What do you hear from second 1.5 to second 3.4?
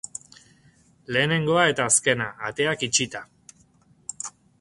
eta azkena, ateak itxita.